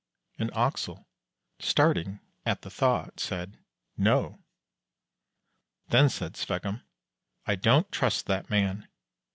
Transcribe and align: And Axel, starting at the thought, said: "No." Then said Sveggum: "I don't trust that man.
And 0.39 0.51
Axel, 0.57 1.07
starting 1.59 2.21
at 2.43 2.63
the 2.63 2.71
thought, 2.71 3.19
said: 3.19 3.59
"No." 3.95 4.41
Then 5.89 6.09
said 6.09 6.33
Sveggum: 6.33 6.81
"I 7.45 7.53
don't 7.53 7.91
trust 7.91 8.25
that 8.25 8.49
man. 8.49 8.87